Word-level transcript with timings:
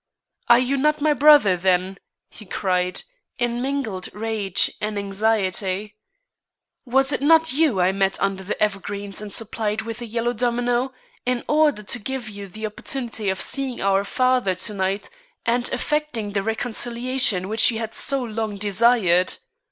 "Are 0.49 0.57
you 0.57 0.77
not 0.77 0.99
my 0.99 1.13
brother, 1.13 1.55
then?" 1.55 1.99
he 2.31 2.47
cried, 2.47 3.03
in 3.37 3.61
mingled 3.61 4.09
rage 4.15 4.71
and 4.81 4.97
anxiety. 4.97 5.95
"Was 6.85 7.11
it 7.11 7.21
not 7.21 7.53
you 7.53 7.79
I 7.79 7.91
met 7.91 8.19
under 8.19 8.43
the 8.43 8.59
evergreens 8.59 9.21
and 9.21 9.31
supplied 9.31 9.83
with 9.83 10.01
a 10.01 10.07
yellow 10.07 10.33
domino, 10.33 10.91
in 11.23 11.43
order 11.47 11.83
to 11.83 11.99
give 11.99 12.27
you 12.27 12.47
the 12.47 12.65
opportunity 12.65 13.29
of 13.29 13.39
seeing 13.39 13.79
our 13.79 14.03
father 14.03 14.55
to 14.55 14.73
night 14.73 15.11
and 15.45 15.69
effecting 15.69 16.31
the 16.31 16.41
reconciliation 16.41 17.47
which 17.47 17.69
you 17.69 17.77
had 17.77 17.93
so 17.93 18.23
long 18.23 18.57
desired? 18.57 19.35